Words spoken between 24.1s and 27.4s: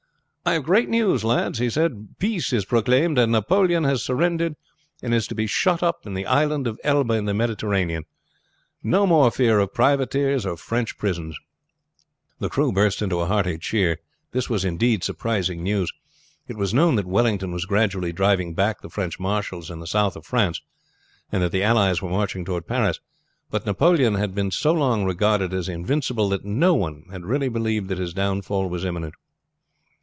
had been so long regarded as invincible, that no one had